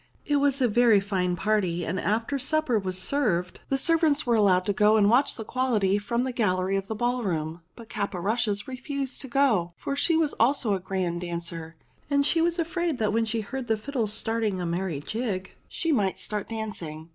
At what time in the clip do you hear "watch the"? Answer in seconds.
5.11-5.43